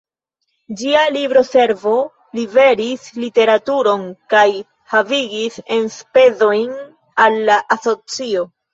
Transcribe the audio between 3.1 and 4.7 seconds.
literaturon kaj